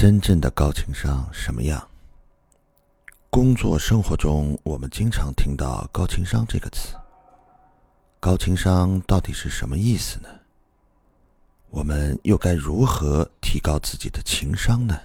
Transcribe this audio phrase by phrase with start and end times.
[0.00, 1.84] 真正的高情商什么样？
[3.30, 6.94] 工作生活中我们经常听到高情商这个词。
[8.20, 10.28] 高情商到底是什么意思呢？
[11.70, 14.96] 我们又该如何提高自己的情商呢？